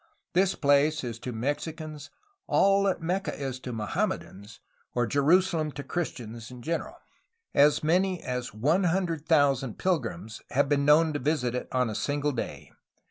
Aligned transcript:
This 0.33 0.55
place 0.55 1.03
is 1.03 1.19
to 1.19 1.31
Mexicans 1.31 2.09
all 2.47 2.81
that 2.85 3.03
Mecca 3.03 3.35
is 3.39 3.59
to 3.59 3.71
Mohammedans, 3.71 4.59
or 4.95 5.05
Jerusalem 5.05 5.71
to 5.73 5.83
Christians 5.83 6.49
in 6.49 6.63
general. 6.63 6.95
As 7.53 7.83
many 7.83 8.19
as 8.23 8.51
100,000 8.51 9.77
pilgrims 9.77 10.41
have 10.49 10.67
been 10.67 10.85
known 10.85 11.13
to 11.13 11.19
visit 11.19 11.53
it 11.53 11.67
on 11.71 11.87
a 11.87 11.93
single 11.93 12.31
day. 12.31 12.71